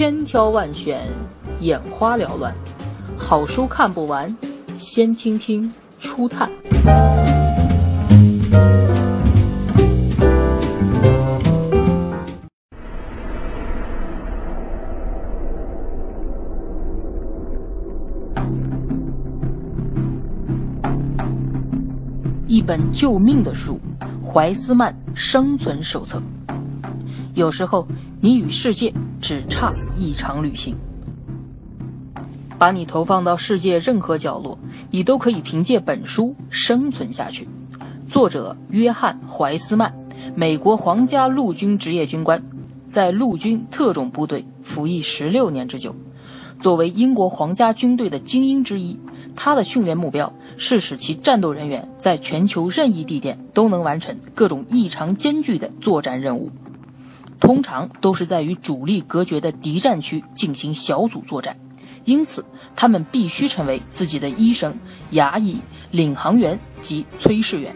[0.00, 1.02] 千挑万选，
[1.60, 2.54] 眼花缭乱，
[3.18, 4.34] 好书看不完，
[4.74, 6.50] 先听听初探。
[22.46, 23.78] 一本救命的书，
[24.26, 26.18] 《怀斯曼生存手册》。
[27.34, 27.86] 有时候，
[28.22, 30.76] 你与世界只差一场旅行。
[32.58, 34.58] 把你投放到世界任何角落，
[34.90, 37.48] 你都可以凭借本书生存下去。
[38.10, 39.90] 作者约翰·怀斯曼，
[40.34, 42.42] 美国皇家陆军职业军官，
[42.88, 45.96] 在陆军特种部队服役十六年之久。
[46.60, 48.98] 作为英国皇家军队的精英之一。
[49.34, 56.50] 他的训练目标是使其战斗人员在全球任意地点都能完成各种异常艰巨的作战任务，
[57.40, 61.58] 通常都是在与主力隔绝的敌战区进行小组作战，
[62.04, 62.44] 因此
[62.76, 64.78] 他们必须成为自己的医生、
[65.10, 65.56] 牙医、
[65.90, 67.74] 领航员及炊事员。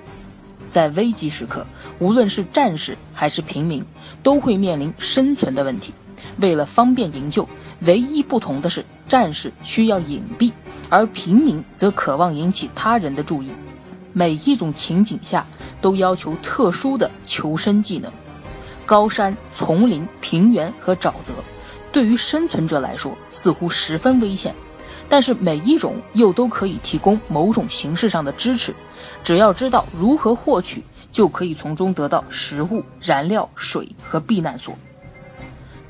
[0.70, 1.66] 在危急时刻，
[1.98, 3.84] 无论是战士还是平民，
[4.22, 5.92] 都会面临生存的问题。
[6.38, 7.48] 为了方便营救，
[7.80, 10.52] 唯一不同的是，战士需要隐蔽。
[10.90, 13.50] 而平民则渴望引起他人的注意，
[14.12, 15.46] 每一种情景下
[15.80, 18.12] 都要求特殊的求生技能。
[18.86, 21.32] 高山、丛林、平原和沼泽，
[21.92, 24.54] 对于生存者来说似乎十分危险，
[25.08, 28.74] 但是每一种又都可以提供某种形式上的支持。
[29.22, 34.76] 只要知道如何获取，就可以从中得到食物、燃料、水和避难所。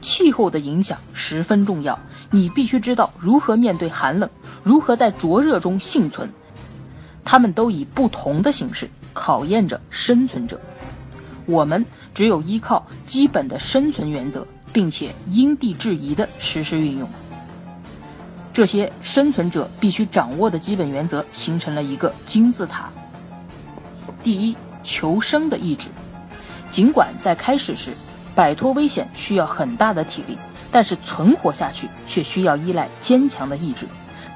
[0.00, 1.98] 气候的影响十分重要，
[2.30, 4.28] 你必须知道如何面对寒冷。
[4.62, 6.28] 如何在灼热中幸存？
[7.24, 10.60] 他们都以不同的形式考验着生存者。
[11.46, 17.08] 我们只有依靠基本的生存原则，并且因地制宜地实施运用
[18.52, 22.88] 这些生存者必须掌握的基本原则，形成了一个金字塔。
[24.22, 25.88] 第一，求生的意志。
[26.70, 27.92] 尽管在开始时，
[28.34, 30.38] 摆脱危险需要很大的体力，
[30.70, 33.86] 但是存活下去却需要依赖坚强的意志。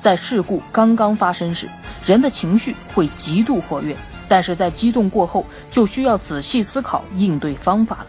[0.01, 1.69] 在事故刚刚发生时，
[2.05, 3.97] 人的情绪会极度活跃，
[4.29, 8.09] 但是在激动过后，就需要仔细思考应对方法了。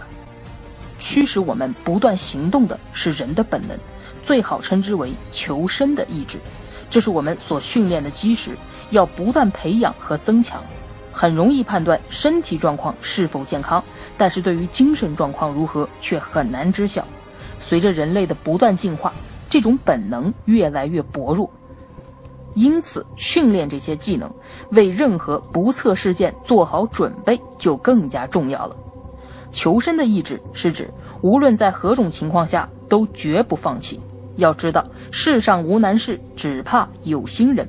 [0.99, 3.77] 驱使我们不断行动的是人的本能，
[4.23, 6.37] 最好称之为求生的意志，
[6.89, 8.57] 这是我们所训练的基石，
[8.89, 10.61] 要不断培养和增强。
[11.11, 13.83] 很容易判断身体状况是否健康，
[14.17, 17.05] 但是对于精神状况如何却很难知晓。
[17.59, 19.13] 随着人类的不断进化，
[19.49, 21.49] 这种本能越来越薄弱。
[22.55, 24.29] 因此，训练这些技能，
[24.71, 28.75] 为任何不测事件做好准备就更加重要了。
[29.51, 30.89] 求生的意志是指，
[31.21, 33.99] 无论在何种情况下都绝不放弃。
[34.35, 37.67] 要知道，世上无难事，只怕有心人。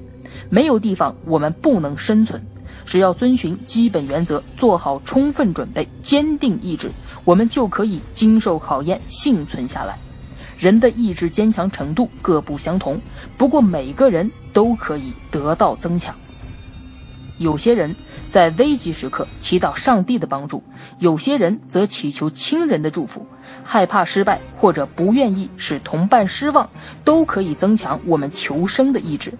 [0.48, 2.40] 没有地方我们不能生存，
[2.84, 6.90] 只要遵循基本原则，做好充分准备，坚定意志，
[7.24, 9.98] 我们就可以经受考验，幸存下来。
[10.60, 13.00] 人的意志坚强程度各不相同，
[13.38, 16.14] 不过每个人都可以得到增强。
[17.38, 17.96] 有些人
[18.28, 20.62] 在危急时刻祈祷上帝的帮助，
[20.98, 23.26] 有些人则祈求亲人的祝福。
[23.64, 26.68] 害怕失败或者不愿意使同伴失望，
[27.02, 29.32] 都可以增强我们求生的意志。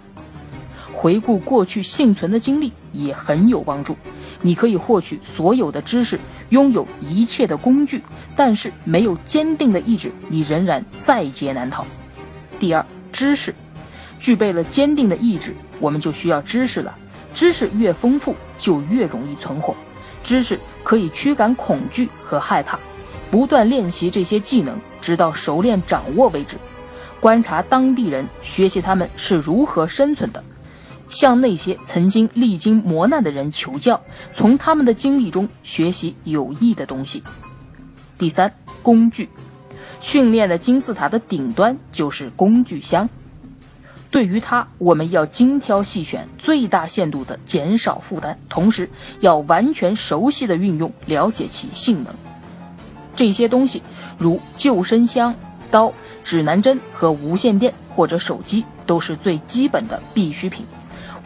[1.00, 3.97] 回顾过去幸存的经历也很有帮助。
[4.43, 8.03] 你可以获取所有的知识，拥有一切的工具，
[8.37, 11.87] 但是没有坚定的意志，你仍然在劫难逃。
[12.59, 13.55] 第二，知识，
[14.19, 16.94] 具备了坚定的意志，我们就需要知识了。
[17.32, 19.75] 知识越丰富，就越容易存活。
[20.22, 22.78] 知识可以驱赶恐惧和害怕。
[23.31, 26.59] 不断练习这些技能，直到熟练掌握为止。
[27.21, 30.44] 观察当地人，学习他们是如何生存的。
[31.10, 34.00] 向那些曾经历经磨难的人求教，
[34.32, 37.23] 从他们的经历中学习有益的东西。
[38.17, 38.52] 第三，
[38.82, 39.29] 工具，
[40.00, 43.08] 训练的金字塔的顶端就是工具箱。
[44.11, 48.88] 对于它，我们要精挑细选，最大限度地减少负担，同时
[49.20, 52.12] 要完全熟悉的运用，了解其性能。
[53.14, 53.82] 这些东西，
[54.19, 55.34] 如救生箱、
[55.70, 55.93] 刀、
[56.25, 60.67] 指南针和无线电或者手机，都是最基本的必需品。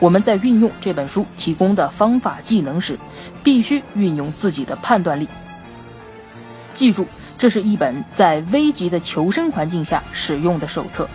[0.05, 2.99] 我们在运用这本书提供的方法技能时，
[3.43, 5.27] 必须运用自己的判断力。
[6.75, 7.07] 记住，
[7.39, 11.09] 这是一本在危急的求生环境下使用的手册。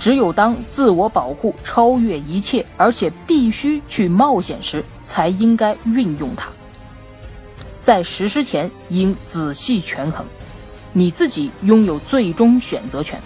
[0.00, 6.48] 只有当自我保护超越一切，而且必须去冒险时，才应该运用它。
[7.82, 10.26] 在实施前应仔细权衡。
[10.92, 13.20] 你自己拥有最终选择权。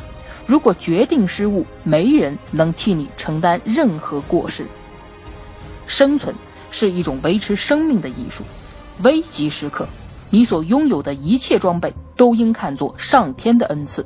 [0.51, 4.67] 如果决定失误，没人能替你承担任何过失。
[5.87, 6.35] 生存
[6.73, 8.43] 是一种维持生命的艺术。
[9.05, 9.87] 危急时刻，
[10.29, 14.05] 你所拥有的一切装备都应看作上天的恩赐。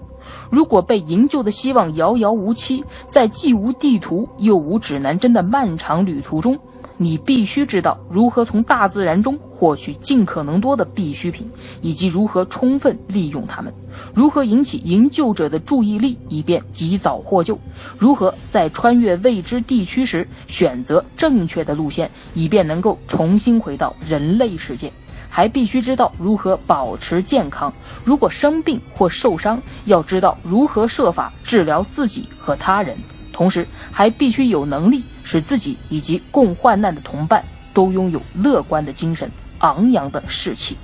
[0.50, 6.58] 如果被营救的希望遥遥无期，在既无地图又无指南针的漫长旅途中，
[7.04, 11.46] 你必须知道如何从大自然中获取尽可能多的必需品，
[11.82, 13.70] 以及如何充分利用它们；
[14.14, 17.54] 如何引起营救者的注意力，以便及早获救；
[17.98, 24.90] 如何在穿越未知地区时选择正确的路线，以便能够重新回到人类世界。
[25.28, 27.70] 还必须知道如何保持健康。
[28.02, 32.96] 如果生病或受伤，要知道如何设法治疗自己和他人。
[33.30, 39.28] 同时，还必须有能力使自己以及共患难的同伴都拥有乐观的精神、
[39.58, 40.76] 昂扬的士气。